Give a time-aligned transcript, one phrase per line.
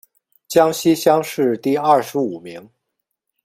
[0.47, 2.67] 江西乡试第二十五名。